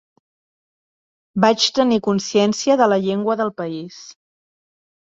Vaig 1.45 1.67
tenir 1.79 2.01
consciencia 2.09 2.81
de 2.83 2.91
la 2.95 3.01
llengua 3.07 3.39
del 3.45 3.57
país. 3.63 4.05